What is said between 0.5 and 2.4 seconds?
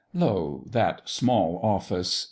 that small Office!